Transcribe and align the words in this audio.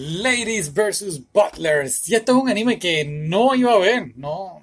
Ladies 0.00 0.72
vs. 0.72 1.20
Butlers. 1.30 2.08
Y 2.08 2.14
esto 2.14 2.32
es 2.32 2.42
un 2.42 2.48
anime 2.48 2.78
que 2.78 3.04
no 3.04 3.54
iba 3.54 3.74
a 3.74 3.78
ver, 3.78 4.16
no, 4.16 4.62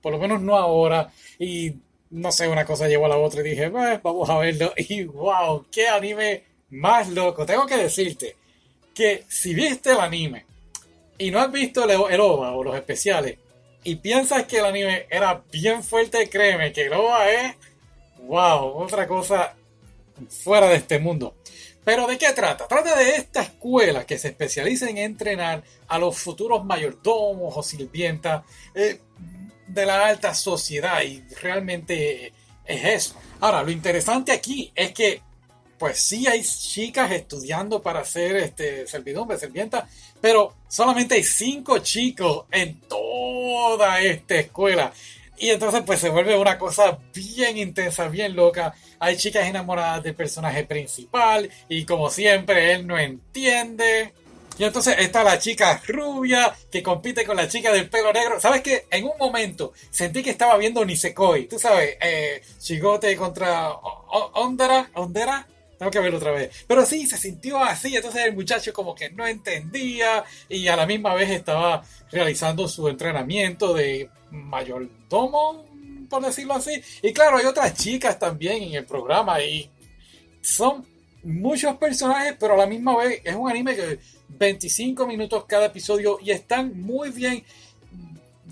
por 0.00 0.12
lo 0.12 0.18
menos 0.18 0.40
no 0.40 0.56
ahora. 0.56 1.12
Y 1.38 1.74
no 2.08 2.32
sé, 2.32 2.48
una 2.48 2.64
cosa 2.64 2.88
llevó 2.88 3.04
a 3.04 3.10
la 3.10 3.18
otra 3.18 3.42
y 3.42 3.50
dije, 3.50 3.68
vamos 3.68 4.30
a 4.30 4.38
verlo. 4.38 4.72
Y 4.78 5.04
wow, 5.04 5.66
qué 5.70 5.86
anime 5.86 6.44
más 6.70 7.10
loco. 7.10 7.44
Tengo 7.44 7.66
que 7.66 7.76
decirte 7.76 8.36
que 8.94 9.24
si 9.28 9.52
viste 9.52 9.90
el 9.90 10.00
anime 10.00 10.46
y 11.18 11.30
no 11.30 11.40
has 11.40 11.52
visto 11.52 11.84
el, 11.84 11.90
el 11.90 12.20
OVA 12.20 12.52
o 12.52 12.64
los 12.64 12.74
especiales 12.74 13.36
y 13.84 13.96
piensas 13.96 14.46
que 14.46 14.60
el 14.60 14.64
anime 14.64 15.06
era 15.10 15.42
bien 15.52 15.82
fuerte, 15.84 16.30
créeme 16.30 16.72
que 16.72 16.86
el 16.86 16.94
OVA 16.94 17.30
es, 17.30 17.56
wow, 18.22 18.78
otra 18.78 19.06
cosa 19.06 19.54
fuera 20.30 20.68
de 20.68 20.76
este 20.76 20.98
mundo. 20.98 21.34
Pero 21.84 22.06
¿de 22.06 22.18
qué 22.18 22.32
trata? 22.32 22.68
Trata 22.68 22.94
de 22.96 23.16
esta 23.16 23.42
escuela 23.42 24.04
que 24.04 24.18
se 24.18 24.28
especializa 24.28 24.88
en 24.88 24.98
entrenar 24.98 25.62
a 25.88 25.98
los 25.98 26.18
futuros 26.18 26.64
mayordomos 26.64 27.56
o 27.56 27.62
sirvientas 27.62 28.44
eh, 28.74 29.00
de 29.66 29.86
la 29.86 30.06
alta 30.06 30.34
sociedad 30.34 31.02
y 31.02 31.22
realmente 31.40 32.32
es 32.64 32.84
eso. 32.84 33.14
Ahora, 33.40 33.62
lo 33.62 33.70
interesante 33.70 34.32
aquí 34.32 34.70
es 34.74 34.92
que 34.92 35.22
pues 35.78 35.98
sí 35.98 36.26
hay 36.26 36.44
chicas 36.44 37.10
estudiando 37.10 37.80
para 37.80 38.04
ser 38.04 38.36
este, 38.36 38.86
servidumbre, 38.86 39.38
sirvienta, 39.38 39.88
pero 40.20 40.54
solamente 40.68 41.14
hay 41.14 41.24
cinco 41.24 41.78
chicos 41.78 42.44
en 42.50 42.80
toda 42.82 43.98
esta 44.02 44.34
escuela. 44.34 44.92
Y 45.40 45.48
entonces 45.48 45.82
pues 45.86 46.00
se 46.00 46.10
vuelve 46.10 46.36
una 46.36 46.58
cosa 46.58 46.98
bien 47.14 47.56
intensa, 47.56 48.08
bien 48.08 48.36
loca. 48.36 48.74
Hay 48.98 49.16
chicas 49.16 49.46
enamoradas 49.46 50.02
del 50.02 50.14
personaje 50.14 50.64
principal 50.64 51.48
y 51.66 51.86
como 51.86 52.10
siempre 52.10 52.74
él 52.74 52.86
no 52.86 52.98
entiende. 52.98 54.12
Y 54.58 54.64
entonces 54.64 54.96
está 54.98 55.24
la 55.24 55.38
chica 55.38 55.80
rubia 55.88 56.54
que 56.70 56.82
compite 56.82 57.24
con 57.24 57.38
la 57.38 57.48
chica 57.48 57.72
del 57.72 57.88
pelo 57.88 58.12
negro. 58.12 58.38
¿Sabes 58.38 58.60
qué? 58.60 58.84
En 58.90 59.04
un 59.04 59.16
momento 59.18 59.72
sentí 59.90 60.22
que 60.22 60.28
estaba 60.28 60.58
viendo 60.58 60.84
Nisekoi. 60.84 61.48
Tú 61.48 61.58
sabes, 61.58 61.96
eh, 62.02 62.42
Chigote 62.58 63.16
contra 63.16 63.72
Ondara. 64.34 64.90
Ondera. 64.92 65.46
Tengo 65.78 65.90
que 65.90 66.00
verlo 66.00 66.18
otra 66.18 66.32
vez. 66.32 66.50
Pero 66.68 66.84
sí, 66.84 67.06
se 67.06 67.16
sintió 67.16 67.64
así. 67.64 67.96
Entonces 67.96 68.26
el 68.26 68.34
muchacho 68.34 68.74
como 68.74 68.94
que 68.94 69.08
no 69.08 69.26
entendía 69.26 70.22
y 70.50 70.68
a 70.68 70.76
la 70.76 70.84
misma 70.84 71.14
vez 71.14 71.30
estaba 71.30 71.82
realizando 72.12 72.68
su 72.68 72.86
entrenamiento 72.88 73.72
de 73.72 74.10
mayordomo, 74.30 75.64
por 76.08 76.24
decirlo 76.24 76.54
así. 76.54 76.82
Y 77.02 77.12
claro, 77.12 77.38
hay 77.38 77.46
otras 77.46 77.74
chicas 77.74 78.18
también 78.18 78.62
en 78.62 78.74
el 78.74 78.84
programa 78.84 79.42
y 79.42 79.70
son 80.40 80.86
muchos 81.22 81.76
personajes, 81.76 82.34
pero 82.38 82.54
a 82.54 82.58
la 82.58 82.66
misma 82.66 82.96
vez 82.96 83.20
es 83.24 83.34
un 83.34 83.48
anime 83.50 83.76
que 83.76 83.98
25 84.28 85.06
minutos 85.06 85.44
cada 85.46 85.66
episodio 85.66 86.18
y 86.22 86.30
están 86.30 86.80
muy 86.80 87.10
bien 87.10 87.44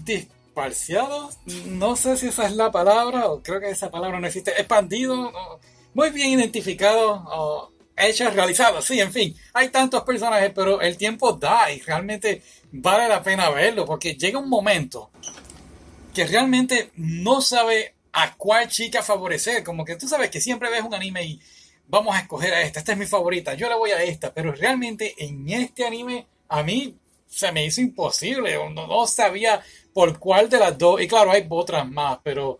disparciados. 0.05 1.39
No 1.67 1.97
sé 1.97 2.17
si 2.17 2.29
esa 2.29 2.47
es 2.47 2.57
la 2.57 2.71
palabra, 2.71 3.29
o 3.29 3.43
creo 3.43 3.61
que 3.61 3.71
esa 3.71 3.91
palabra 3.91 4.21
no 4.21 4.27
existe. 4.27 4.51
Expandido 4.53 5.33
muy 5.95 6.11
bien 6.11 6.31
identificado 6.31 7.25
o 7.31 7.73
hechos 7.97 8.35
realizados. 8.35 8.85
Sí, 8.85 9.01
en 9.01 9.13
fin, 9.13 9.35
hay 9.53 9.71
tantos 9.71 10.03
personajes, 10.03 10.53
pero 10.55 10.81
el 10.81 10.97
tiempo 10.97 11.33
da 11.33 11.71
y 11.73 11.81
realmente 11.81 12.43
vale 12.71 13.09
la 13.09 13.23
pena 13.23 13.51
verlo 13.51 13.85
porque 13.85 14.15
llega 14.15 14.39
un 14.39 14.49
momento 14.49 15.11
que 16.19 16.27
realmente 16.27 16.91
no 16.97 17.41
sabe 17.41 17.95
a 18.13 18.35
cuál 18.35 18.67
chica 18.67 19.05
favorecer. 19.05 19.63
Como 19.63 19.85
que 19.85 19.95
tú 19.95 20.09
sabes 20.09 20.31
que 20.31 20.41
siempre 20.41 20.69
ves 20.69 20.83
un 20.83 20.93
anime 20.93 21.23
y 21.23 21.41
vamos 21.87 22.17
a 22.17 22.19
escoger 22.19 22.53
a 22.55 22.63
esta, 22.63 22.81
esta 22.81 22.91
es 22.91 22.99
mi 22.99 23.07
favorita, 23.07 23.55
yo 23.55 23.69
le 23.69 23.77
voy 23.77 23.93
a 23.93 24.03
esta, 24.03 24.35
pero 24.35 24.51
realmente 24.51 25.15
en 25.17 25.49
este 25.49 25.87
anime 25.87 26.27
a 26.49 26.65
mí 26.65 26.97
se 27.29 27.53
me 27.53 27.65
hizo 27.65 27.81
imposible, 27.81 28.57
no, 28.57 28.89
no 28.89 29.07
sabía 29.07 29.63
por 29.95 30.19
cuál 30.19 30.51
de 30.51 30.59
las 30.59 30.77
dos, 30.77 31.01
y 31.01 31.07
claro, 31.07 31.31
hay 31.31 31.47
otras 31.49 31.89
más, 31.89 32.19
pero 32.25 32.59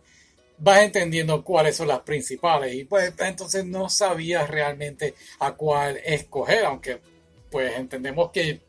vas 0.57 0.79
entendiendo 0.79 1.43
cuáles 1.43 1.75
son 1.75 1.89
las 1.89 1.99
principales. 1.99 2.73
Y 2.73 2.85
pues 2.85 3.13
entonces 3.19 3.65
no 3.65 3.89
sabías 3.89 4.49
realmente 4.49 5.15
a 5.39 5.51
cuál 5.51 5.97
escoger, 6.05 6.63
aunque 6.63 7.01
pues 7.51 7.77
entendemos 7.77 8.31
que 8.31 8.61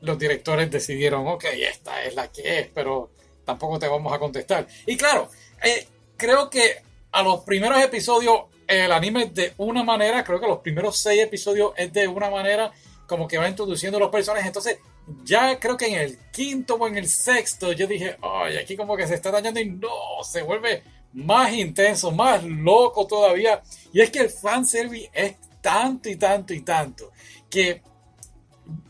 los 0.00 0.18
directores 0.18 0.70
decidieron, 0.70 1.28
ok, 1.28 1.44
esta 1.44 2.02
es 2.04 2.14
la 2.14 2.32
que 2.32 2.60
es, 2.60 2.68
pero 2.74 3.10
tampoco 3.50 3.78
te 3.78 3.88
vamos 3.88 4.12
a 4.12 4.18
contestar. 4.18 4.66
Y 4.86 4.96
claro, 4.96 5.28
eh, 5.62 5.86
creo 6.16 6.48
que 6.48 6.82
a 7.12 7.22
los 7.22 7.40
primeros 7.40 7.82
episodios 7.82 8.42
el 8.66 8.92
anime 8.92 9.24
es 9.24 9.34
de 9.34 9.52
una 9.58 9.82
manera, 9.82 10.22
creo 10.22 10.40
que 10.40 10.46
los 10.46 10.60
primeros 10.60 10.96
seis 10.98 11.22
episodios 11.22 11.72
es 11.76 11.92
de 11.92 12.06
una 12.06 12.30
manera 12.30 12.70
como 13.08 13.26
que 13.26 13.38
va 13.38 13.48
introduciendo 13.48 13.98
los 13.98 14.10
personajes, 14.10 14.46
entonces 14.46 14.78
ya 15.24 15.58
creo 15.58 15.76
que 15.76 15.88
en 15.88 15.94
el 15.94 16.18
quinto 16.30 16.76
o 16.76 16.86
en 16.86 16.96
el 16.96 17.08
sexto 17.08 17.72
yo 17.72 17.88
dije, 17.88 18.16
ay, 18.22 18.58
aquí 18.58 18.76
como 18.76 18.96
que 18.96 19.08
se 19.08 19.14
está 19.14 19.32
dañando 19.32 19.58
y 19.58 19.68
no, 19.68 20.22
se 20.22 20.42
vuelve 20.42 20.84
más 21.12 21.52
intenso, 21.52 22.12
más 22.12 22.44
loco 22.44 23.08
todavía. 23.08 23.60
Y 23.92 24.00
es 24.00 24.10
que 24.10 24.20
el 24.20 24.30
fanservice 24.30 25.10
es 25.12 25.34
tanto 25.60 26.08
y 26.08 26.14
tanto 26.14 26.54
y 26.54 26.60
tanto 26.60 27.10
que, 27.50 27.82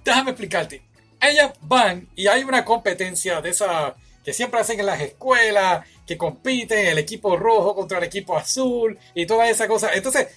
déjame 0.05 0.33
explicarte, 0.33 0.83
ellas 1.19 1.53
van 1.63 2.07
y 2.15 2.27
hay 2.27 2.45
una 2.45 2.63
competencia 2.63 3.41
de 3.41 3.49
esa 3.49 3.97
que 4.25 4.33
siempre 4.33 4.61
hacen 4.61 4.81
en 4.81 4.87
las 4.87 5.01
escuelas, 5.01 5.87
que 6.07 6.17
compiten 6.19 6.87
el 6.87 6.99
equipo 6.99 7.37
rojo 7.37 7.75
contra 7.75 7.99
el 7.99 8.05
equipo 8.05 8.37
azul 8.37 8.99
y 9.15 9.27
toda 9.27 9.49
esa 9.49 9.67
cosa. 9.69 9.93
Entonces, 9.95 10.29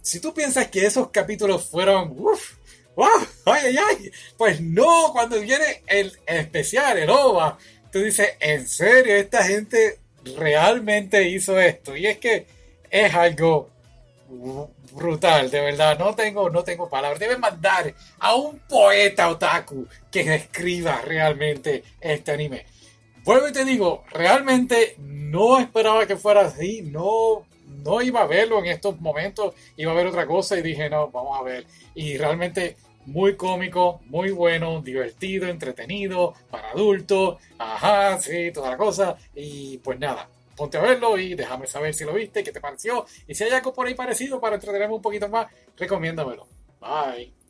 si 0.00 0.20
tú 0.20 0.34
piensas 0.34 0.68
que 0.68 0.86
esos 0.86 1.10
capítulos 1.10 1.68
fueron, 1.68 2.14
uff, 2.16 2.54
ay, 2.96 3.66
ay, 3.66 3.76
ay, 3.76 4.12
pues 4.36 4.60
no, 4.60 5.12
cuando 5.12 5.40
viene 5.40 5.82
el 5.86 6.12
especial, 6.26 6.98
el 6.98 7.10
OVA, 7.10 7.58
tú 7.90 8.00
dices, 8.00 8.30
en 8.40 8.66
serio, 8.66 9.14
esta 9.14 9.44
gente 9.44 9.98
realmente 10.36 11.28
hizo 11.28 11.58
esto. 11.58 11.96
Y 11.96 12.06
es 12.06 12.18
que 12.18 12.46
es 12.90 13.14
algo 13.14 13.70
brutal, 14.92 15.50
de 15.50 15.60
verdad. 15.60 15.98
No 15.98 16.14
tengo, 16.14 16.50
no 16.50 16.64
tengo 16.64 16.88
palabras. 16.88 17.20
Deben 17.20 17.40
mandar 17.40 17.94
a 18.18 18.34
un 18.34 18.58
poeta 18.60 19.28
otaku 19.28 19.86
que 20.10 20.34
escriba 20.34 21.00
realmente 21.02 21.84
este 22.00 22.32
anime. 22.32 22.66
Vuelvo 23.24 23.48
y 23.48 23.52
te 23.52 23.64
digo, 23.64 24.04
realmente 24.10 24.96
no 24.98 25.58
esperaba 25.58 26.06
que 26.06 26.16
fuera 26.16 26.42
así. 26.42 26.82
No, 26.82 27.46
no 27.84 28.02
iba 28.02 28.22
a 28.22 28.26
verlo 28.26 28.58
en 28.58 28.66
estos 28.66 29.00
momentos. 29.00 29.54
Iba 29.76 29.92
a 29.92 29.94
ver 29.94 30.06
otra 30.08 30.26
cosa 30.26 30.58
y 30.58 30.62
dije, 30.62 30.90
no, 30.90 31.08
vamos 31.10 31.38
a 31.38 31.42
ver. 31.42 31.66
Y 31.94 32.16
realmente 32.18 32.76
muy 33.06 33.36
cómico, 33.36 34.00
muy 34.06 34.30
bueno, 34.30 34.80
divertido, 34.80 35.48
entretenido, 35.48 36.34
para 36.50 36.70
adultos, 36.70 37.38
ajá, 37.58 38.18
sí, 38.18 38.50
toda 38.52 38.70
la 38.70 38.76
cosa. 38.76 39.16
Y 39.34 39.78
pues 39.78 39.98
nada, 39.98 40.28
ponte 40.56 40.78
a 40.78 40.82
verlo 40.82 41.18
y 41.18 41.34
déjame 41.34 41.66
saber 41.66 41.94
si 41.94 42.04
lo 42.04 42.14
viste, 42.14 42.42
qué 42.42 42.52
te 42.52 42.60
pareció. 42.60 43.06
Y 43.26 43.34
si 43.34 43.44
hay 43.44 43.50
algo 43.50 43.72
por 43.72 43.86
ahí 43.86 43.94
parecido 43.94 44.40
para 44.40 44.56
entretenerme 44.56 44.94
un 44.94 45.02
poquito 45.02 45.28
más, 45.28 45.46
recomiéndamelo. 45.76 46.46
Bye. 46.80 47.41